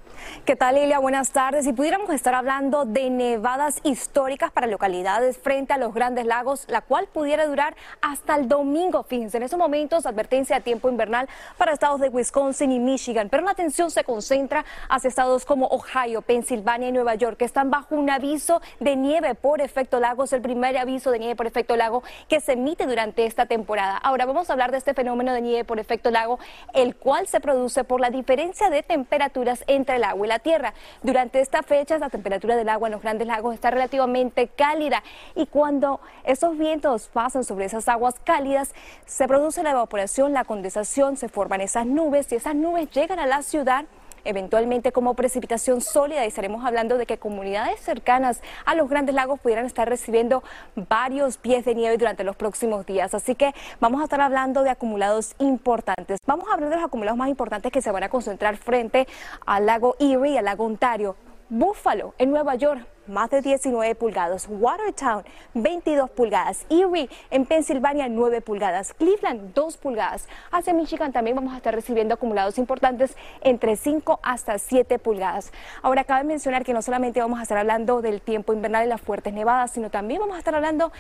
¿Qué 0.44 0.54
tal, 0.54 0.76
Lilia? 0.76 1.00
Buenas 1.00 1.32
tardes. 1.32 1.64
Si 1.64 1.72
pudiéramos 1.72 2.11
estar 2.11 2.37
hablando 2.37 2.84
de 2.84 3.11
nevadas 3.11 3.80
históricas 3.82 4.52
para 4.52 4.68
localidades 4.68 5.38
frente 5.38 5.72
a 5.72 5.78
los 5.78 5.92
grandes 5.92 6.25
lagos, 6.25 6.64
la 6.68 6.80
cual 6.80 7.08
pudiera 7.12 7.44
durar 7.44 7.75
hasta 8.00 8.37
el 8.37 8.46
domingo. 8.46 9.02
Fíjense, 9.02 9.38
en 9.38 9.42
estos 9.42 9.58
momentos, 9.58 10.06
advertencia 10.06 10.56
de 10.56 10.62
tiempo 10.62 10.88
invernal 10.88 11.28
para 11.58 11.72
estados 11.72 12.00
de 12.00 12.08
Wisconsin 12.08 12.70
y 12.70 12.78
Michigan, 12.78 13.28
pero 13.28 13.42
la 13.42 13.50
atención 13.50 13.90
se 13.90 14.04
concentra 14.04 14.64
hacia 14.88 15.08
estados 15.08 15.44
como 15.44 15.66
Ohio, 15.66 16.22
Pensilvania 16.22 16.90
y 16.90 16.92
Nueva 16.92 17.16
York, 17.16 17.38
que 17.38 17.44
están 17.44 17.72
bajo 17.72 17.96
un 17.96 18.08
aviso 18.08 18.62
de 18.78 18.94
nieve 18.94 19.31
por 19.34 19.60
efecto 19.60 20.00
lago. 20.00 20.24
Es 20.24 20.32
el 20.32 20.42
primer 20.42 20.76
aviso 20.76 21.10
de 21.10 21.18
nieve 21.18 21.36
por 21.36 21.46
efecto 21.46 21.76
lago 21.76 22.02
que 22.28 22.40
se 22.40 22.52
emite 22.52 22.86
durante 22.86 23.26
esta 23.26 23.46
temporada. 23.46 23.96
Ahora 23.96 24.26
vamos 24.26 24.48
a 24.48 24.52
hablar 24.52 24.70
de 24.70 24.78
este 24.78 24.94
fenómeno 24.94 25.32
de 25.32 25.40
nieve 25.40 25.64
por 25.64 25.78
efecto 25.78 26.10
lago, 26.10 26.38
el 26.74 26.96
cual 26.96 27.26
se 27.26 27.40
produce 27.40 27.84
por 27.84 28.00
la 28.00 28.10
diferencia 28.10 28.70
de 28.70 28.82
temperaturas 28.82 29.64
entre 29.66 29.96
el 29.96 30.04
agua 30.04 30.26
y 30.26 30.28
la 30.28 30.38
tierra. 30.38 30.74
Durante 31.02 31.40
esta 31.40 31.62
fecha, 31.62 31.98
la 31.98 32.10
temperatura 32.10 32.56
del 32.56 32.68
agua 32.68 32.88
en 32.88 32.92
los 32.92 33.02
grandes 33.02 33.26
lagos 33.26 33.54
está 33.54 33.70
relativamente 33.70 34.48
cálida 34.48 35.02
y 35.34 35.46
cuando 35.46 36.00
esos 36.24 36.56
vientos 36.56 37.08
pasan 37.08 37.44
sobre 37.44 37.66
esas 37.66 37.88
aguas 37.88 38.16
cálidas, 38.24 38.74
se 39.06 39.26
produce 39.26 39.62
la 39.62 39.72
evaporación, 39.72 40.32
la 40.32 40.44
condensación, 40.44 41.16
se 41.16 41.28
forman 41.28 41.60
esas 41.60 41.86
nubes 41.86 42.30
y 42.32 42.36
esas 42.36 42.54
nubes 42.54 42.90
llegan 42.90 43.18
a 43.18 43.26
la 43.26 43.42
ciudad 43.42 43.84
eventualmente 44.24 44.92
como 44.92 45.14
precipitación 45.14 45.80
sólida 45.80 46.24
y 46.24 46.28
estaremos 46.28 46.64
hablando 46.64 46.98
de 46.98 47.06
que 47.06 47.18
comunidades 47.18 47.80
cercanas 47.80 48.40
a 48.64 48.74
los 48.74 48.88
grandes 48.88 49.14
lagos 49.14 49.40
pudieran 49.40 49.66
estar 49.66 49.88
recibiendo 49.88 50.42
varios 50.74 51.36
pies 51.36 51.64
de 51.64 51.74
nieve 51.74 51.96
durante 51.98 52.24
los 52.24 52.36
próximos 52.36 52.86
días. 52.86 53.14
Así 53.14 53.34
que 53.34 53.54
vamos 53.80 54.00
a 54.00 54.04
estar 54.04 54.20
hablando 54.20 54.62
de 54.62 54.70
acumulados 54.70 55.34
importantes. 55.38 56.18
Vamos 56.26 56.48
a 56.48 56.54
hablar 56.54 56.70
de 56.70 56.76
los 56.76 56.84
acumulados 56.84 57.18
más 57.18 57.28
importantes 57.28 57.72
que 57.72 57.82
se 57.82 57.90
van 57.90 58.04
a 58.04 58.08
concentrar 58.08 58.56
frente 58.56 59.06
al 59.46 59.66
lago 59.66 59.96
Erie 59.98 60.32
y 60.32 60.36
al 60.36 60.44
lago 60.44 60.64
Ontario. 60.64 61.16
Búfalo, 61.48 62.14
en 62.16 62.30
Nueva 62.30 62.54
York, 62.54 62.86
más 63.06 63.30
de 63.30 63.42
19 63.42 63.94
pulgadas. 63.94 64.47
Watertown, 64.49 65.25
22 65.54 66.11
pulgadas. 66.11 66.64
Erie, 66.71 67.09
en 67.30 67.47
Pensilvania, 67.47 68.09
9 68.09 68.40
pulgadas. 68.40 68.94
Cleveland, 68.94 69.54
2 69.54 69.76
pulgadas. 69.76 70.28
Hacia 70.50 70.73
Michigan 70.73 71.12
también 71.12 71.37
vamos 71.37 71.54
a 71.54 71.56
estar 71.56 71.75
recibiendo 71.75 72.14
acumulados 72.14 72.59
importantes 72.59 73.16
entre 73.40 73.76
5 73.76 74.21
hasta 74.23 74.59
7 74.59 74.99
pulgadas. 74.99 75.52
Ahora, 75.82 76.04
cabe 76.04 76.25
mencionar 76.25 76.64
que 76.64 76.73
no 76.73 76.82
solamente 76.82 77.21
vamos 77.21 77.38
a 77.38 77.42
estar 77.42 77.59
hablando 77.59 78.02
del 78.02 78.21
tiempo 78.21 78.52
invernal 78.52 78.87
y 78.87 78.88
las 78.88 79.00
fuertes 79.00 79.32
nevadas, 79.32 79.73
sino 79.73 79.90
también 79.90 80.21
vamos 80.21 80.37
a 80.37 80.38
estar 80.38 80.54
hablando 80.54 80.92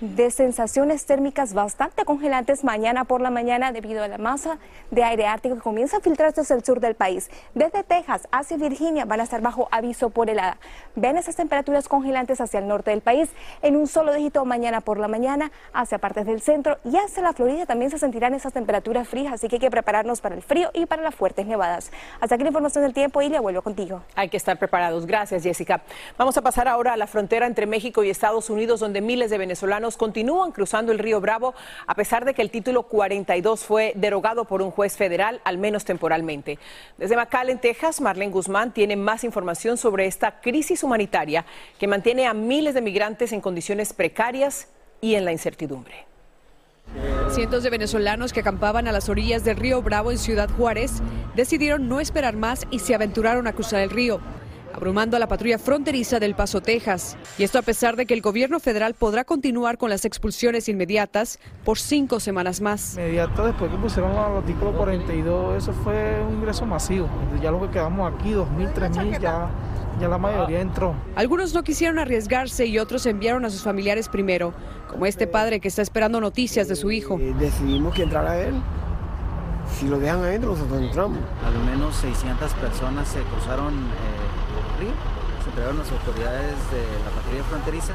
de 0.00 0.30
sensaciones 0.30 1.06
térmicas 1.06 1.54
bastante 1.54 2.04
congelantes 2.04 2.62
mañana 2.62 3.04
por 3.04 3.20
la 3.20 3.30
mañana 3.30 3.72
debido 3.72 4.04
a 4.04 4.08
la 4.08 4.18
masa 4.18 4.58
de 4.92 5.02
aire 5.02 5.26
ártico 5.26 5.56
que 5.56 5.60
comienza 5.60 5.96
a 5.96 6.00
filtrarse 6.00 6.42
hacia 6.42 6.54
el 6.54 6.64
sur 6.64 6.78
del 6.80 6.94
país. 6.94 7.30
Desde 7.54 7.82
Texas 7.82 8.28
hacia 8.30 8.56
Virginia 8.56 9.04
van 9.04 9.20
a 9.20 9.24
estar 9.24 9.40
bajo 9.40 9.68
aviso 9.72 10.10
por 10.10 10.30
helada. 10.30 10.58
Ven 10.94 11.16
esas 11.16 11.34
congelantes 11.88 12.40
hacia 12.40 12.60
el 12.60 12.68
norte 12.68 12.90
del 12.90 13.00
país 13.00 13.28
en 13.62 13.76
un 13.76 13.86
solo 13.86 14.12
dígito 14.12 14.44
mañana 14.44 14.80
por 14.80 14.98
la 14.98 15.08
mañana 15.08 15.50
hacia 15.72 15.98
partes 15.98 16.26
del 16.26 16.40
centro 16.40 16.78
y 16.84 16.96
hacia 16.96 17.22
la 17.22 17.32
Florida 17.32 17.66
también 17.66 17.90
se 17.90 17.98
sentirán 17.98 18.34
esas 18.34 18.52
temperaturas 18.52 19.08
frías, 19.08 19.32
así 19.32 19.48
que 19.48 19.56
hay 19.56 19.60
que 19.60 19.70
prepararnos 19.70 20.20
para 20.20 20.34
el 20.34 20.42
frío 20.42 20.70
y 20.74 20.86
para 20.86 21.02
las 21.02 21.14
fuertes 21.14 21.46
nevadas. 21.46 21.90
Hasta 22.20 22.34
aquí 22.34 22.44
la 22.44 22.50
información 22.50 22.84
del 22.84 22.94
tiempo 22.94 23.22
y 23.22 23.28
le 23.28 23.38
vuelvo 23.38 23.62
contigo. 23.62 24.02
Hay 24.14 24.28
que 24.28 24.36
estar 24.36 24.58
preparados. 24.58 25.06
Gracias, 25.06 25.42
Jessica. 25.42 25.82
Vamos 26.16 26.36
a 26.36 26.42
pasar 26.42 26.68
ahora 26.68 26.92
a 26.92 26.96
la 26.96 27.06
frontera 27.06 27.46
entre 27.46 27.66
México 27.66 28.02
y 28.04 28.10
Estados 28.10 28.50
Unidos, 28.50 28.80
donde 28.80 29.00
miles 29.00 29.30
de 29.30 29.38
venezolanos 29.38 29.96
continúan 29.96 30.52
cruzando 30.52 30.92
el 30.92 30.98
río 30.98 31.20
Bravo, 31.20 31.54
a 31.86 31.94
pesar 31.94 32.24
de 32.24 32.34
que 32.34 32.42
el 32.42 32.50
título 32.50 32.84
42 32.84 33.64
fue 33.64 33.92
derogado 33.96 34.44
por 34.44 34.62
un 34.62 34.70
juez 34.70 34.96
federal, 34.96 35.40
al 35.44 35.58
menos 35.58 35.84
temporalmente. 35.84 36.58
Desde 36.96 37.16
McAllen, 37.16 37.58
Texas, 37.58 38.00
Marlene 38.00 38.32
Guzmán 38.32 38.72
tiene 38.72 38.96
más 38.96 39.24
información 39.24 39.76
sobre 39.76 40.06
esta 40.06 40.40
crisis 40.40 40.82
humanitaria 40.82 41.37
que 41.78 41.86
mantiene 41.86 42.26
a 42.26 42.34
miles 42.34 42.74
de 42.74 42.80
migrantes 42.80 43.32
en 43.32 43.40
condiciones 43.40 43.92
precarias 43.92 44.68
y 45.00 45.14
en 45.14 45.24
la 45.24 45.32
incertidumbre. 45.32 46.06
Cientos 47.30 47.62
de 47.62 47.70
venezolanos 47.70 48.32
que 48.32 48.40
acampaban 48.40 48.88
a 48.88 48.92
las 48.92 49.08
orillas 49.08 49.44
del 49.44 49.56
río 49.56 49.82
Bravo 49.82 50.10
en 50.10 50.18
Ciudad 50.18 50.48
Juárez 50.56 51.02
decidieron 51.36 51.88
no 51.88 52.00
esperar 52.00 52.36
más 52.36 52.66
y 52.70 52.78
se 52.78 52.94
aventuraron 52.94 53.46
a 53.46 53.52
cruzar 53.52 53.82
el 53.82 53.90
río 53.90 54.20
abrumando 54.78 55.16
a 55.16 55.20
la 55.20 55.26
patrulla 55.26 55.58
fronteriza 55.58 56.20
del 56.20 56.36
Paso, 56.36 56.60
Texas. 56.60 57.16
Y 57.36 57.42
esto 57.42 57.58
a 57.58 57.62
pesar 57.62 57.96
de 57.96 58.06
que 58.06 58.14
el 58.14 58.20
gobierno 58.20 58.60
federal 58.60 58.94
podrá 58.94 59.24
continuar 59.24 59.76
con 59.76 59.90
las 59.90 60.04
expulsiones 60.04 60.68
inmediatas 60.68 61.40
por 61.64 61.78
cinco 61.78 62.20
semanas 62.20 62.60
más. 62.60 62.94
Inmediato 62.94 63.44
después 63.44 63.72
que 63.72 63.76
pusieron 63.76 64.12
el 64.12 64.18
artículo 64.18 64.72
42, 64.76 65.62
eso 65.62 65.72
fue 65.72 66.22
un 66.22 66.34
ingreso 66.34 66.64
masivo. 66.64 67.08
Ya 67.42 67.50
lo 67.50 67.60
que 67.60 67.70
quedamos 67.70 68.12
aquí, 68.12 68.30
2.000, 68.30 68.72
3.000, 68.72 69.20
ya 69.20 69.50
ya 70.00 70.08
la 70.08 70.18
mayoría 70.18 70.60
entró. 70.60 70.94
Algunos 71.16 71.54
no 71.54 71.62
quisieron 71.62 71.98
arriesgarse 71.98 72.66
y 72.66 72.78
otros 72.78 73.06
enviaron 73.06 73.44
a 73.44 73.50
sus 73.50 73.62
familiares 73.62 74.08
primero, 74.08 74.54
como 74.88 75.06
este 75.06 75.26
padre 75.26 75.60
que 75.60 75.68
está 75.68 75.82
esperando 75.82 76.20
noticias 76.20 76.68
de 76.68 76.76
su 76.76 76.90
hijo. 76.90 77.18
Eh, 77.20 77.34
decidimos 77.38 77.94
que 77.94 78.02
entrara 78.02 78.38
él. 78.40 78.54
Si 79.78 79.86
lo 79.86 79.98
dejan 79.98 80.20
adentro, 80.20 80.52
nosotros 80.52 80.80
entramos. 80.80 81.18
Al 81.44 81.58
menos 81.70 81.94
600 81.96 82.52
personas 82.54 83.08
se 83.08 83.20
cruzaron 83.20 83.74
eh, 83.74 84.80
río, 84.80 84.90
se 85.42 85.50
entregaron 85.50 85.78
las 85.78 85.90
autoridades 85.92 86.56
de 86.70 86.82
la 87.04 87.10
patrulla 87.10 87.44
fronteriza 87.44 87.92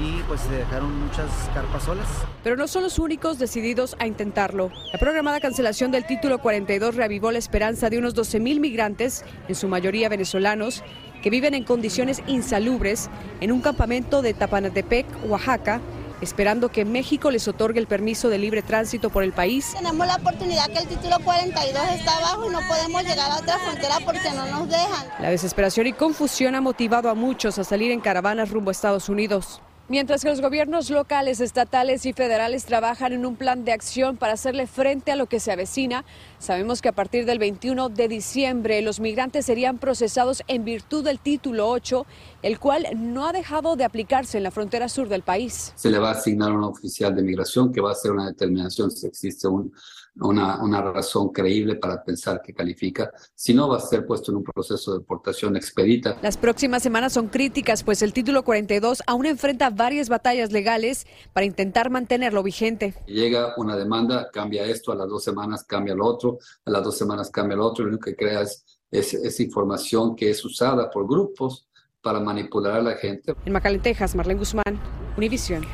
y 0.00 0.22
pues 0.26 0.40
se 0.40 0.52
dejaron 0.52 0.98
muchas 1.00 1.30
carpas 1.54 1.84
solas. 1.84 2.08
Pero 2.42 2.56
no 2.56 2.66
son 2.66 2.82
los 2.82 2.98
únicos 2.98 3.38
decididos 3.38 3.96
a 3.98 4.06
intentarlo. 4.06 4.70
La 4.92 4.98
programada 4.98 5.40
cancelación 5.40 5.90
del 5.90 6.06
título 6.06 6.38
42 6.38 6.96
reavivó 6.96 7.30
la 7.30 7.38
esperanza 7.38 7.90
de 7.90 7.98
unos 7.98 8.14
12.000 8.14 8.60
migrantes, 8.60 9.24
en 9.48 9.54
su 9.54 9.68
mayoría 9.68 10.08
venezolanos, 10.08 10.82
que 11.24 11.30
viven 11.30 11.54
en 11.54 11.64
condiciones 11.64 12.22
insalubres 12.26 13.08
en 13.40 13.50
un 13.50 13.62
campamento 13.62 14.20
de 14.20 14.34
Tapanatepec, 14.34 15.06
Oaxaca, 15.26 15.80
esperando 16.20 16.68
que 16.68 16.84
México 16.84 17.30
les 17.30 17.48
otorgue 17.48 17.80
el 17.80 17.86
permiso 17.86 18.28
de 18.28 18.36
libre 18.36 18.60
tránsito 18.60 19.08
por 19.08 19.24
el 19.24 19.32
país. 19.32 19.72
Tenemos 19.74 20.06
la 20.06 20.16
oportunidad 20.16 20.68
que 20.68 20.80
el 20.80 20.86
título 20.86 21.16
42 21.24 21.82
está 21.94 22.18
abajo 22.18 22.50
y 22.50 22.52
no 22.52 22.60
podemos 22.68 23.02
llegar 23.04 23.30
a 23.30 23.38
otra 23.38 23.58
frontera 23.58 24.00
porque 24.04 24.30
no 24.36 24.44
nos 24.48 24.68
dejan. 24.68 25.06
La 25.18 25.30
desesperación 25.30 25.86
y 25.86 25.94
confusión 25.94 26.56
ha 26.56 26.60
motivado 26.60 27.08
a 27.08 27.14
muchos 27.14 27.58
a 27.58 27.64
salir 27.64 27.90
en 27.90 28.00
caravanas 28.00 28.50
rumbo 28.50 28.68
a 28.68 28.72
Estados 28.72 29.08
Unidos. 29.08 29.62
Mientras 29.86 30.22
que 30.22 30.30
los 30.30 30.40
gobiernos 30.40 30.88
locales, 30.88 31.42
estatales 31.42 32.06
y 32.06 32.14
federales 32.14 32.64
trabajan 32.64 33.12
en 33.12 33.26
un 33.26 33.36
plan 33.36 33.66
de 33.66 33.72
acción 33.72 34.16
para 34.16 34.32
hacerle 34.32 34.66
frente 34.66 35.12
a 35.12 35.16
lo 35.16 35.26
que 35.26 35.40
se 35.40 35.52
avecina, 35.52 36.06
sabemos 36.38 36.80
que 36.80 36.88
a 36.88 36.92
partir 36.92 37.26
del 37.26 37.38
21 37.38 37.90
de 37.90 38.08
diciembre 38.08 38.80
los 38.80 38.98
migrantes 38.98 39.44
serían 39.44 39.76
procesados 39.76 40.42
en 40.48 40.64
virtud 40.64 41.04
del 41.04 41.18
título 41.18 41.68
8, 41.68 42.06
el 42.40 42.58
cual 42.58 42.86
no 42.96 43.28
ha 43.28 43.34
dejado 43.34 43.76
de 43.76 43.84
aplicarse 43.84 44.38
en 44.38 44.44
la 44.44 44.50
frontera 44.50 44.88
sur 44.88 45.10
del 45.10 45.20
país. 45.20 45.74
Se 45.74 45.90
le 45.90 45.98
va 45.98 46.08
a 46.08 46.12
asignar 46.12 46.50
a 46.50 46.54
un 46.54 46.64
oficial 46.64 47.14
de 47.14 47.22
migración 47.22 47.70
que 47.70 47.82
va 47.82 47.90
a 47.90 47.92
hacer 47.92 48.10
una 48.10 48.24
determinación 48.24 48.90
si 48.90 49.06
existe 49.06 49.48
un, 49.48 49.70
una, 50.20 50.62
una, 50.62 50.80
razón 50.80 51.30
creíble 51.30 51.76
para 51.76 52.04
pensar 52.04 52.40
que 52.40 52.54
califica, 52.54 53.10
si 53.34 53.52
no 53.52 53.68
va 53.68 53.78
a 53.78 53.80
ser 53.80 54.06
puesto 54.06 54.30
en 54.30 54.38
un 54.38 54.44
proceso 54.44 54.92
de 54.92 54.98
deportación 55.00 55.56
expedita. 55.56 56.16
Las 56.22 56.36
próximas 56.36 56.82
semanas 56.82 57.12
son 57.12 57.28
críticas, 57.28 57.82
pues 57.82 58.02
el 58.02 58.12
título 58.12 58.44
42 58.44 59.02
aún 59.06 59.26
enfrenta 59.26 59.70
varias 59.70 60.08
batallas 60.08 60.52
legales 60.52 61.06
para 61.32 61.46
intentar 61.46 61.90
mantenerlo 61.90 62.42
vigente. 62.42 62.94
Llega 63.06 63.54
una 63.56 63.76
demanda, 63.76 64.30
cambia 64.32 64.64
esto, 64.64 64.92
a 64.92 64.94
las 64.94 65.08
dos 65.08 65.24
semanas 65.24 65.64
cambia 65.64 65.94
lo 65.94 66.06
otro, 66.06 66.38
a 66.64 66.70
las 66.70 66.84
dos 66.84 66.96
semanas 66.96 67.30
cambia 67.30 67.56
lo 67.56 67.66
otro, 67.66 67.84
lo 67.84 67.90
único 67.90 68.04
que 68.04 68.16
crea 68.16 68.42
es, 68.42 68.64
es, 68.90 69.40
información 69.40 70.14
que 70.14 70.30
es 70.30 70.44
usada 70.44 70.90
por 70.90 71.08
grupos 71.08 71.68
para 72.00 72.20
manipular 72.20 72.74
a 72.74 72.82
la 72.82 72.96
gente. 72.96 73.34
En 73.44 73.52
McAllen, 73.52 73.82
Texas, 73.82 74.14
Marlene 74.14 74.38
Guzmán, 74.38 74.80
Univision. 75.16 75.64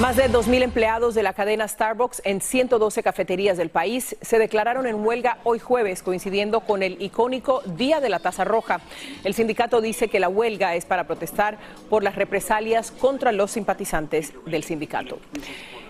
Más 0.00 0.16
de 0.16 0.28
2.000 0.28 0.62
empleados 0.62 1.14
de 1.14 1.22
la 1.22 1.34
cadena 1.34 1.68
Starbucks 1.68 2.20
en 2.24 2.40
112 2.40 3.02
cafeterías 3.04 3.56
del 3.56 3.70
país 3.70 4.16
se 4.20 4.40
declararon 4.40 4.88
en 4.88 5.06
huelga 5.06 5.38
hoy 5.44 5.60
jueves, 5.60 6.02
coincidiendo 6.02 6.60
con 6.60 6.82
el 6.82 7.00
icónico 7.00 7.62
Día 7.64 8.00
de 8.00 8.08
la 8.08 8.18
Taza 8.18 8.42
Roja. 8.42 8.80
El 9.22 9.34
sindicato 9.34 9.80
dice 9.80 10.08
que 10.08 10.18
la 10.18 10.28
huelga 10.28 10.74
es 10.74 10.84
para 10.84 11.06
protestar 11.06 11.58
por 11.88 12.02
las 12.02 12.16
represalias 12.16 12.90
contra 12.90 13.30
los 13.30 13.52
simpatizantes 13.52 14.32
del 14.46 14.64
sindicato. 14.64 15.20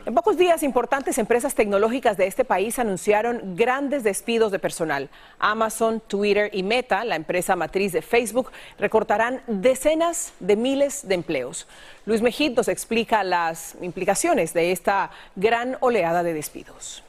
En 0.06 0.12
pocos 0.12 0.36
días, 0.36 0.62
importantes 0.62 1.16
empresas 1.16 1.54
tecnológicas 1.54 2.18
de 2.18 2.26
este 2.26 2.44
país 2.44 2.78
anunciaron 2.78 3.56
grandes 3.56 4.04
despidos 4.04 4.52
de 4.52 4.58
personal. 4.58 5.08
Amazon, 5.38 6.02
Twitter 6.06 6.50
y 6.52 6.62
Meta, 6.62 7.06
la 7.06 7.16
empresa 7.16 7.56
matriz 7.56 7.92
de 7.92 8.02
Facebook, 8.02 8.50
recortarán 8.78 9.40
decenas 9.46 10.34
de 10.40 10.56
miles 10.56 11.08
de 11.08 11.14
empleos. 11.14 11.66
Luis 12.04 12.20
Mejid 12.20 12.54
nos 12.54 12.68
explica 12.68 13.24
las 13.24 13.76
implicaciones 13.80 14.52
de 14.52 14.72
esta 14.72 15.10
gran 15.36 15.78
oleada 15.80 16.22
de 16.22 16.34
despidos. 16.34 17.02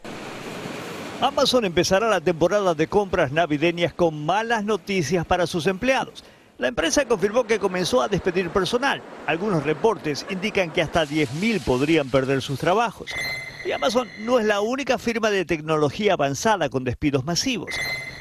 Amazon 1.20 1.66
empezará 1.66 2.08
la 2.08 2.22
temporada 2.22 2.74
de 2.76 2.88
compras 2.88 3.30
navideñas 3.30 3.94
con 3.94 4.26
malas 4.26 4.64
noticias 4.64 5.26
para 5.26 5.48
sus 5.48 5.68
empleados. 5.68 6.24
La 6.58 6.70
empresa 6.70 7.06
confirmó 7.06 7.44
que 7.44 7.60
comenzó 7.60 8.02
a 8.02 8.08
despedir 8.08 8.50
personal. 8.50 9.02
Algunos 9.28 9.64
reportes 9.64 10.26
indican 10.30 10.72
que 10.72 10.82
hasta 10.82 11.06
10.000 11.06 11.62
podrían 11.62 12.10
perder 12.10 12.42
sus 12.42 12.58
trabajos. 12.58 13.12
Y 13.66 13.74
Amazon 13.74 14.08
no 14.20 14.40
es 14.40 14.46
la 14.46 14.62
única 14.62 14.98
firma 14.98 15.30
de 15.32 15.44
tecnología 15.44 16.14
avanzada 16.14 16.70
con 16.70 16.86
despidos 16.86 17.26
masivos. 17.26 17.76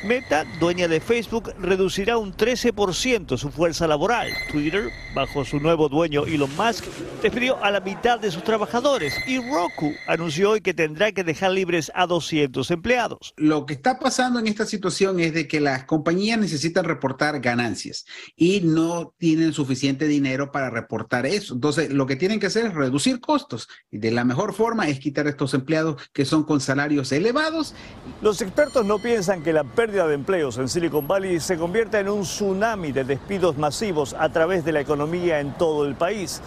Meta, 0.04 0.44
dueña 0.60 0.86
de 0.86 1.00
Facebook, 1.00 1.54
reducirá 1.58 2.18
un 2.18 2.36
13% 2.36 3.38
su 3.38 3.50
fuerza 3.50 3.86
laboral. 3.86 4.28
Twitter, 4.52 4.90
bajo 5.14 5.46
su 5.46 5.58
nuevo 5.60 5.88
dueño 5.88 6.26
Elon 6.26 6.54
Musk, 6.56 6.84
despidió 7.22 7.62
a 7.64 7.70
la 7.70 7.80
mitad 7.80 8.20
de 8.20 8.30
sus 8.30 8.44
trabajadores. 8.44 9.14
Y 9.26 9.38
Roku 9.38 9.94
anunció 10.06 10.50
hoy 10.50 10.60
que 10.60 10.74
tendrá 10.74 11.12
que 11.12 11.24
dejar 11.24 11.52
libres 11.52 11.90
a 11.94 12.06
200 12.06 12.70
empleados. 12.70 13.32
Lo 13.38 13.64
que 13.64 13.72
está 13.72 13.98
pasando 13.98 14.38
en 14.38 14.46
esta 14.46 14.66
situación 14.66 15.20
es 15.20 15.32
de 15.32 15.48
que 15.48 15.58
las 15.58 15.84
compañías 15.84 16.38
necesitan 16.38 16.84
reportar 16.84 17.40
ganancias 17.40 18.04
y 18.36 18.60
no 18.60 19.14
tienen 19.16 19.54
suficiente 19.54 20.06
dinero 20.06 20.52
para 20.52 20.68
reportar 20.68 21.24
eso. 21.24 21.54
Entonces, 21.54 21.90
lo 21.90 22.06
que 22.06 22.16
tienen 22.16 22.40
que 22.40 22.48
hacer 22.48 22.66
es 22.66 22.74
reducir 22.74 23.20
costos. 23.20 23.68
Y 23.90 23.96
de 23.96 24.10
la 24.10 24.24
mejor 24.24 24.52
forma 24.52 24.86
es 24.86 25.00
quitar 25.00 25.26
a 25.26 25.30
estos 25.30 25.54
empleados 25.54 26.10
que 26.12 26.26
son 26.26 26.44
con 26.44 26.60
salarios 26.60 27.10
elevados. 27.10 27.74
Los 28.20 28.42
expertos 28.42 28.84
no 28.84 28.98
piensan 28.98 29.42
que 29.42 29.54
la 29.54 29.64
pérdida 29.64 29.93
de 29.94 30.14
empleos 30.14 30.58
en 30.58 30.68
Silicon 30.68 31.06
Valley 31.06 31.38
se 31.38 31.56
convierta 31.56 32.00
en 32.00 32.08
un 32.08 32.22
tsunami 32.22 32.90
de 32.90 33.04
despidos 33.04 33.56
masivos 33.56 34.12
a 34.18 34.28
través 34.28 34.64
de 34.64 34.72
la 34.72 34.80
economía 34.80 35.38
en 35.38 35.52
todo 35.52 35.86
el 35.86 35.94
país. 35.94 36.42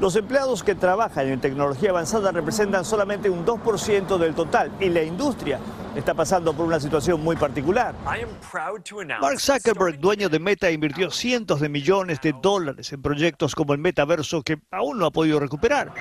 Los 0.00 0.16
empleados 0.16 0.64
que 0.64 0.74
trabajan 0.74 1.28
en 1.28 1.40
tecnología 1.40 1.90
avanzada 1.90 2.32
representan 2.32 2.84
solamente 2.84 3.30
un 3.30 3.46
2% 3.46 4.18
del 4.18 4.34
total 4.34 4.72
y 4.80 4.88
la 4.88 5.02
industria 5.04 5.60
está 5.94 6.12
pasando 6.12 6.52
por 6.52 6.66
una 6.66 6.80
situación 6.80 7.22
muy 7.22 7.36
particular. 7.36 7.94
Mark 9.20 9.40
Zuckerberg, 9.40 9.98
dueño 10.00 10.28
de 10.28 10.40
Meta, 10.40 10.68
invirtió 10.70 11.10
cientos 11.10 11.60
de 11.60 11.68
millones 11.68 12.20
de 12.20 12.34
dólares 12.42 12.92
en 12.92 13.00
proyectos 13.00 13.54
como 13.54 13.74
el 13.74 13.78
metaverso 13.78 14.42
que 14.42 14.58
aún 14.72 14.98
no 14.98 15.06
ha 15.06 15.10
podido 15.12 15.38
recuperar. 15.38 15.92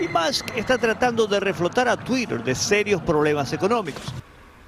Y 0.00 0.06
Musk 0.06 0.56
está 0.56 0.78
tratando 0.78 1.26
de 1.26 1.40
reflotar 1.40 1.88
a 1.88 1.96
Twitter 1.96 2.42
de 2.44 2.54
serios 2.54 3.02
problemas 3.02 3.52
económicos. 3.52 4.14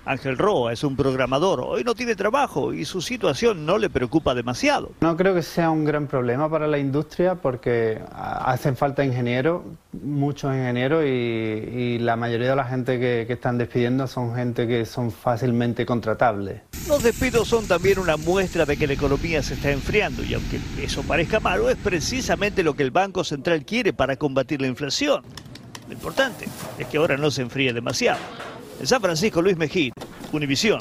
Ángel 0.04 0.38
Roa 0.38 0.72
es 0.72 0.82
un 0.82 0.96
programador, 0.96 1.60
hoy 1.60 1.84
no 1.84 1.94
tiene 1.94 2.14
trabajo 2.14 2.72
y 2.72 2.84
su 2.84 3.00
situación 3.00 3.66
no 3.66 3.78
le 3.78 3.90
preocupa 3.90 4.34
demasiado. 4.34 4.92
No 5.00 5.16
creo 5.16 5.34
que 5.34 5.42
sea 5.42 5.70
un 5.70 5.84
gran 5.84 6.06
problema 6.06 6.48
para 6.50 6.66
la 6.66 6.78
industria 6.78 7.34
porque 7.34 8.00
hacen 8.12 8.76
falta 8.76 9.04
ingenieros, 9.04 9.62
muchos 9.92 10.54
ingenieros 10.54 11.04
y, 11.06 11.98
la 12.00 12.16
mayoría 12.16 12.50
de 12.50 12.56
la 12.56 12.64
gente 12.64 12.98
que, 12.98 13.24
que 13.26 13.34
están 13.34 13.58
despidiendo 13.58 14.06
son 14.06 14.34
gente 14.34 14.66
que 14.66 14.86
son 14.86 15.10
fácilmente 15.10 15.84
contratables. 15.84 16.62
Los 16.88 17.02
despidos 17.02 17.48
son 17.48 17.66
también 17.66 17.98
una 17.98 18.16
muestra 18.16 18.64
de 18.64 18.76
que 18.76 18.86
la 18.86 18.94
economía 18.94 19.42
se 19.42 19.54
está 19.54 19.70
enfriando 19.70 20.24
y 20.24 20.34
aunque 20.34 20.60
eso 20.80 21.02
parezca 21.02 21.40
malo, 21.40 21.68
es 21.68 21.76
precisamente 21.76 22.62
lo 22.62 22.74
que 22.74 22.82
el 22.82 22.90
Banco 22.90 23.22
Central 23.22 23.64
quiere 23.64 23.92
para 23.92 24.16
combatir 24.16 24.60
la 24.62 24.66
inflación. 24.66 25.22
Lo 25.86 25.92
importante 25.92 26.46
es 26.78 26.86
que 26.86 26.98
ahora 26.98 27.16
no 27.16 27.30
se 27.30 27.42
enfríe 27.42 27.72
demasiado. 27.72 28.20
En 28.80 28.86
San 28.86 29.02
Francisco, 29.02 29.42
Luis 29.42 29.58
Mejía, 29.58 29.92
Univisión. 30.32 30.80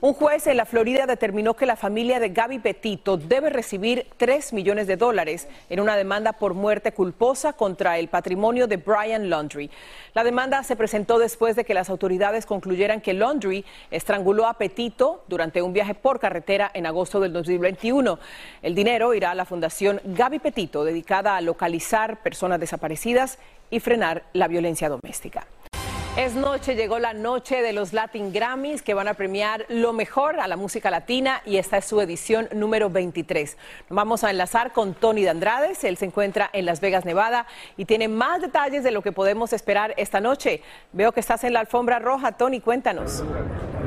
Un 0.00 0.14
juez 0.14 0.46
en 0.46 0.56
la 0.56 0.64
Florida 0.64 1.06
determinó 1.06 1.54
que 1.54 1.66
la 1.66 1.74
familia 1.74 2.20
de 2.20 2.28
Gaby 2.28 2.60
Petito 2.60 3.16
debe 3.16 3.50
recibir 3.50 4.06
3 4.16 4.52
millones 4.52 4.86
de 4.86 4.96
dólares 4.96 5.48
en 5.68 5.80
una 5.80 5.96
demanda 5.96 6.34
por 6.34 6.54
muerte 6.54 6.92
culposa 6.92 7.52
contra 7.52 7.98
el 7.98 8.06
patrimonio 8.06 8.68
de 8.68 8.76
Brian 8.76 9.28
Laundry. 9.28 9.70
La 10.14 10.22
demanda 10.22 10.62
se 10.62 10.76
presentó 10.76 11.18
después 11.18 11.56
de 11.56 11.64
que 11.64 11.74
las 11.74 11.90
autoridades 11.90 12.46
concluyeran 12.46 13.00
que 13.00 13.12
Laundry 13.12 13.64
estranguló 13.90 14.46
a 14.46 14.54
Petito 14.54 15.24
durante 15.26 15.62
un 15.62 15.72
viaje 15.72 15.94
por 15.94 16.20
carretera 16.20 16.70
en 16.74 16.86
agosto 16.86 17.18
del 17.18 17.32
2021. 17.32 18.20
El 18.62 18.76
dinero 18.76 19.14
irá 19.14 19.32
a 19.32 19.34
la 19.34 19.46
Fundación 19.46 20.00
Gaby 20.04 20.38
Petito, 20.38 20.84
dedicada 20.84 21.36
a 21.36 21.40
localizar 21.40 22.22
personas 22.22 22.60
desaparecidas 22.60 23.38
y 23.68 23.80
frenar 23.80 24.22
la 24.32 24.46
violencia 24.46 24.88
doméstica. 24.88 25.44
Es 26.14 26.34
noche, 26.34 26.74
llegó 26.74 26.98
la 26.98 27.14
noche 27.14 27.62
de 27.62 27.72
los 27.72 27.94
Latin 27.94 28.34
Grammys 28.34 28.82
que 28.82 28.92
van 28.92 29.08
a 29.08 29.14
premiar 29.14 29.64
lo 29.70 29.94
mejor 29.94 30.40
a 30.40 30.46
la 30.46 30.58
música 30.58 30.90
latina 30.90 31.40
y 31.46 31.56
esta 31.56 31.78
es 31.78 31.86
su 31.86 32.02
edición 32.02 32.50
número 32.54 32.90
23. 32.90 33.56
Nos 33.88 33.96
vamos 33.96 34.22
a 34.22 34.30
enlazar 34.30 34.72
con 34.72 34.92
Tony 34.92 35.22
de 35.22 35.30
Andrades, 35.30 35.84
él 35.84 35.96
se 35.96 36.04
encuentra 36.04 36.50
en 36.52 36.66
Las 36.66 36.82
Vegas, 36.82 37.06
Nevada 37.06 37.46
y 37.78 37.86
tiene 37.86 38.08
más 38.08 38.42
detalles 38.42 38.84
de 38.84 38.90
lo 38.90 39.00
que 39.00 39.12
podemos 39.12 39.54
esperar 39.54 39.94
esta 39.96 40.20
noche. 40.20 40.60
Veo 40.92 41.12
que 41.12 41.20
estás 41.20 41.44
en 41.44 41.54
la 41.54 41.60
alfombra 41.60 41.98
roja, 41.98 42.32
Tony, 42.32 42.60
cuéntanos. 42.60 43.24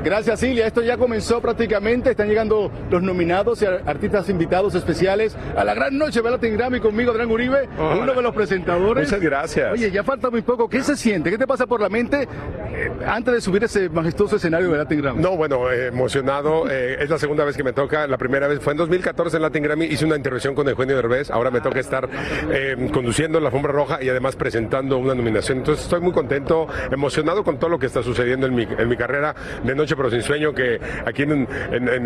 Gracias, 0.02 0.40
Silvia. 0.40 0.66
Esto 0.66 0.82
ya 0.82 0.96
comenzó 0.96 1.40
prácticamente. 1.40 2.10
Están 2.10 2.28
llegando 2.28 2.70
los 2.90 3.02
nominados 3.02 3.62
y 3.62 3.66
artistas 3.66 4.28
invitados 4.28 4.74
especiales 4.74 5.36
a 5.56 5.64
la 5.64 5.74
gran 5.74 5.96
noche 5.96 6.22
de 6.22 6.30
Latin 6.30 6.56
Grammy 6.56 6.80
conmigo, 6.80 7.10
Adrián 7.10 7.30
Uribe, 7.30 7.68
uno 7.78 8.14
de 8.14 8.22
los 8.22 8.34
presentadores. 8.34 9.08
Muchas 9.08 9.20
gracias. 9.20 9.72
Oye, 9.72 9.90
ya 9.90 10.04
falta 10.04 10.30
muy 10.30 10.42
poco. 10.42 10.68
¿Qué 10.68 10.82
se 10.82 10.96
siente? 10.96 11.30
¿Qué 11.30 11.38
te 11.38 11.46
pasa 11.46 11.66
por 11.66 11.80
la 11.80 11.88
mente 11.88 12.15
eh, 12.22 12.90
antes 13.06 13.34
de 13.34 13.40
subir 13.40 13.64
ese 13.64 13.88
majestuoso 13.88 14.36
escenario 14.36 14.70
de 14.70 14.78
Latin 14.78 15.00
Grammy? 15.02 15.22
No, 15.22 15.36
bueno, 15.36 15.70
eh, 15.70 15.88
emocionado. 15.88 16.70
Eh, 16.70 16.98
es 17.00 17.10
la 17.10 17.18
segunda 17.18 17.44
vez 17.44 17.56
que 17.56 17.64
me 17.64 17.72
toca. 17.72 18.06
La 18.06 18.18
primera 18.18 18.48
vez 18.48 18.60
fue 18.60 18.72
en 18.72 18.78
2014 18.78 19.36
en 19.36 19.42
Latin 19.42 19.62
Grammy. 19.62 19.86
Hice 19.86 20.04
una 20.04 20.16
intervención 20.16 20.54
con 20.54 20.68
Eugenio 20.68 20.96
Derbez. 20.96 21.30
Ahora 21.30 21.50
me 21.50 21.60
toca 21.60 21.80
estar 21.80 22.08
conduciendo 22.92 23.40
la 23.40 23.46
alfombra 23.48 23.72
roja 23.72 24.02
y 24.02 24.08
además 24.08 24.36
presentando 24.36 24.98
una 24.98 25.14
nominación. 25.14 25.58
Entonces 25.58 25.84
estoy 25.84 26.00
muy 26.00 26.12
contento, 26.12 26.66
emocionado 26.90 27.44
con 27.44 27.58
todo 27.58 27.70
lo 27.70 27.78
que 27.78 27.86
está 27.86 28.02
sucediendo 28.02 28.46
en 28.46 28.54
mi, 28.54 28.62
en 28.62 28.88
mi 28.88 28.96
carrera 28.96 29.34
de 29.62 29.74
noche 29.74 29.96
pero 29.96 30.10
sin 30.10 30.22
sueño, 30.22 30.52
que 30.52 30.80
aquí 31.04 31.22
en, 31.22 31.46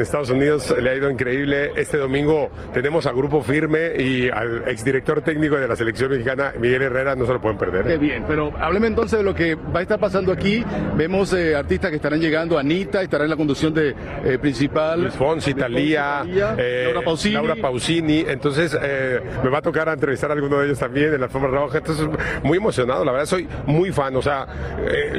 Estados 0.01 0.31
Unidos 0.31 0.75
le 0.81 0.91
ha 0.91 0.95
ido 0.95 1.11
increíble. 1.11 1.73
Este 1.77 1.99
domingo 1.99 2.51
tenemos 2.73 3.07
al 3.07 3.15
grupo 3.15 3.43
firme 3.43 3.93
y 3.99 4.29
al 4.31 4.69
exdirector 4.69 5.23
técnico 5.23 5.57
de 5.57 5.69
la 5.69 5.77
selección 5.77 6.11
mexicana, 6.11 6.53
Miguel 6.59 6.83
Herrera, 6.83 7.15
no 7.15 7.27
se 7.27 7.33
lo 7.33 7.41
pueden 7.41 7.59
perder. 7.59 7.85
Qué 7.85 7.99
bien, 7.99 8.25
pero 8.27 8.53
hábleme 8.59 8.87
entonces 8.87 9.19
de 9.19 9.25
lo 9.25 9.35
que 9.35 9.55
va 9.55 9.81
a 9.81 9.83
estar 9.83 10.00
pasando 10.01 10.33
aquí. 10.33 10.65
Vemos 10.97 11.33
eh, 11.33 11.55
artistas 11.55 11.91
que 11.91 11.97
estarán 11.97 12.21
llegando, 12.21 12.59
Anita 12.59 13.03
estará 13.03 13.25
en 13.25 13.31
la 13.31 13.37
conducción 13.37 13.73
de 13.73 13.95
eh, 14.25 14.39
principal. 14.41 15.03
Luis 15.03 15.15
Fonsi, 15.15 15.55
Talía, 15.55 16.25
eh, 16.59 16.85
Laura 16.87 17.03
Pausini. 17.03 17.35
Laura 17.35 17.55
Pausini. 17.57 18.25
Entonces 18.27 18.77
me 19.43 19.51
va 19.51 19.59
a 19.59 19.63
tocar 19.63 19.89
a 19.89 19.93
entrevistar 19.93 20.31
a 20.31 20.35
alguno 20.35 20.59
de 20.59 20.67
ellos 20.67 20.79
también 20.79 21.13
en 21.15 21.21
la 21.21 21.27
alfombra 21.27 21.51
roja. 21.51 21.79
Entonces 21.79 22.09
muy 22.43 22.59
emocionado, 22.59 23.05
la 23.05 23.13
verdad 23.13 23.27
soy 23.27 23.49
muy 23.67 23.93
fan. 23.93 24.17
O 24.17 24.23
sea, 24.23 24.47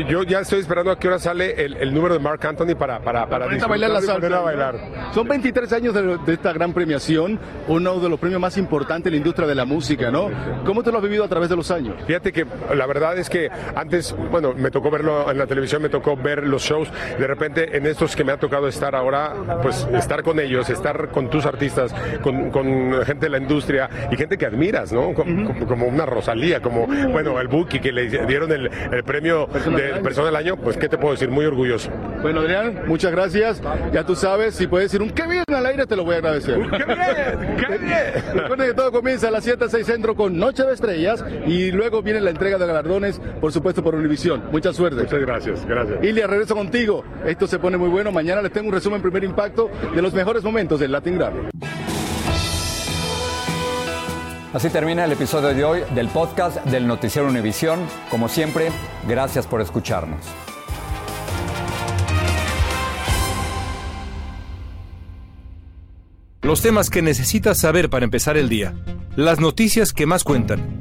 yo 0.09 0.23
ya 0.23 0.39
estoy 0.39 0.59
esperando 0.59 0.91
a 0.91 0.99
qué 0.99 1.07
hora 1.07 1.19
sale 1.19 1.63
el, 1.63 1.77
el 1.77 1.93
número 1.93 2.15
de 2.15 2.19
Mark 2.19 2.45
Anthony 2.45 2.75
para, 2.75 2.99
para, 2.99 3.27
para, 3.27 3.47
bailar 3.67 3.91
la 3.91 4.01
salsa. 4.01 4.39
bailar. 4.41 4.75
Son 5.13 5.27
23 5.27 5.71
años 5.73 5.93
de, 5.93 6.33
esta 6.33 6.53
gran 6.53 6.73
premiación, 6.73 7.39
uno 7.67 7.99
de 7.99 8.09
los 8.09 8.19
premios 8.19 8.41
más 8.41 8.57
importantes 8.57 9.07
en 9.07 9.13
la 9.13 9.17
industria 9.17 9.47
de 9.47 9.55
la 9.55 9.65
música, 9.65 10.11
¿no? 10.11 10.29
¿Cómo 10.65 10.83
te 10.83 10.91
lo 10.91 10.97
has 10.97 11.03
vivido 11.03 11.23
a 11.23 11.27
través 11.27 11.49
de 11.49 11.55
los 11.55 11.69
años? 11.71 11.95
Fíjate 12.07 12.31
que 12.31 12.45
la 12.75 12.85
verdad 12.85 13.17
es 13.17 13.29
que 13.29 13.49
antes, 13.75 14.15
bueno, 14.31 14.53
me 14.55 14.70
tocó 14.71 14.89
verlo 14.89 15.29
en 15.29 15.38
la 15.38 15.47
televisión, 15.47 15.81
me 15.81 15.89
tocó 15.89 16.17
ver 16.17 16.43
los 16.45 16.63
shows, 16.63 16.89
de 17.17 17.27
repente 17.27 17.77
en 17.77 17.86
estos 17.86 18.15
que 18.15 18.23
me 18.23 18.31
ha 18.31 18.38
tocado 18.38 18.67
estar 18.67 18.95
ahora, 18.95 19.34
pues 19.62 19.88
estar 19.93 20.23
con 20.23 20.39
ellos, 20.39 20.69
estar 20.69 21.10
con 21.10 21.29
tus 21.29 21.45
artistas, 21.45 21.93
con, 22.21 22.51
gente 23.05 23.25
de 23.25 23.29
la 23.29 23.38
industria 23.38 23.89
y 24.12 24.15
gente 24.15 24.38
que 24.38 24.45
admiras, 24.45 24.91
¿no? 24.91 25.13
Como, 25.13 25.88
una 25.88 26.05
Rosalía, 26.05 26.62
como, 26.62 26.88
bueno, 26.88 27.39
el 27.39 27.47
Buki 27.47 27.79
que 27.79 27.91
le 27.91 28.07
dieron 28.25 28.51
el, 28.51 28.69
premio 29.03 29.47
de 29.47 29.99
persona 30.01 30.27
del 30.27 30.36
año, 30.36 30.57
pues, 30.57 30.77
¿qué 30.77 30.88
te 30.88 30.97
puedo 30.97 31.13
decir? 31.13 31.29
Muy 31.29 31.45
orgulloso. 31.45 31.89
Bueno, 32.21 32.41
Adrián, 32.41 32.84
muchas 32.88 33.12
gracias. 33.12 33.62
Ya 33.91 34.03
tú 34.05 34.15
sabes, 34.15 34.55
si 34.55 34.67
puedes 34.67 34.91
decir 34.91 35.01
un 35.01 35.10
qué 35.12 35.27
bien 35.27 35.43
al 35.47 35.65
aire, 35.65 35.86
te 35.86 35.95
lo 35.95 36.03
voy 36.03 36.15
a 36.15 36.17
agradecer. 36.17 36.55
¡Qué 36.55 36.86
bien! 36.86 37.55
¡Qué 37.57 37.77
bien! 37.77 38.36
Recuerden 38.36 38.67
que 38.67 38.73
todo 38.73 38.91
comienza 38.91 39.27
a 39.27 39.31
las 39.31 39.43
7, 39.43 39.65
6 39.69 39.86
centro 39.86 40.15
con 40.15 40.38
Noche 40.38 40.63
de 40.63 40.73
Estrellas 40.73 41.23
y 41.45 41.71
luego 41.71 42.01
viene 42.01 42.21
la 42.21 42.29
entrega 42.29 42.57
de 42.57 42.65
galardones, 42.65 43.19
por 43.39 43.51
supuesto, 43.51 43.84
por 43.84 43.95
Univisión. 43.95 44.43
Mucha 44.62 44.74
suerte. 44.74 45.02
Muchas 45.02 45.19
gracias, 45.21 45.65
gracias. 45.65 46.04
Ilia, 46.04 46.28
regreso 46.28 46.56
contigo. 46.56 47.04
Esto 47.26 47.47
se 47.47 47.58
pone 47.58 47.78
muy 47.78 47.89
bueno. 47.89 48.12
Mañana 48.12 48.43
les 48.43 48.52
tengo 48.52 48.67
un 48.67 48.74
resumen 48.76 49.02
primer 49.02 49.24
impacto 49.24 49.71
de 49.95 50.04
los 50.04 50.13
mejores 50.13 50.43
momentos 50.43 50.80
del 50.80 50.91
Latin 50.91 51.17
Grammy. 51.17 51.50
Así 54.54 54.69
termina 54.69 55.06
el 55.06 55.13
episodio 55.13 55.47
de 55.56 55.63
hoy 55.63 55.82
del 55.95 56.10
podcast 56.10 56.63
del 56.65 56.86
Noticiero 56.86 57.28
Univisión. 57.28 57.80
Como 58.12 58.30
siempre, 58.30 58.69
gracias 59.08 59.47
por 59.47 59.62
escucharnos. 59.62 60.24
Los 66.43 66.62
temas 66.62 66.91
que 66.91 67.02
necesitas 67.02 67.58
saber 67.58 67.89
para 67.89 68.06
empezar 68.06 68.38
el 68.38 68.47
día. 68.47 68.76
Las 69.15 69.39
noticias 69.39 69.91
que 69.91 70.06
más 70.06 70.24
cuentan. 70.24 70.80